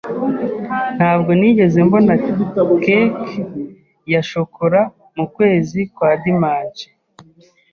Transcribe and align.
Ntabwo 0.97 1.31
nigeze 1.39 1.77
mbona 1.87 2.13
cake 2.83 2.99
ya 4.11 4.21
shokora 4.29 4.81
mu 5.15 5.25
kwezi 5.35 5.79
kwa 5.95 6.09
dimanche. 6.21 6.87